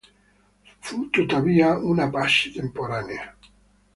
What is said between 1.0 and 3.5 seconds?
tuttavia una pace temporanea.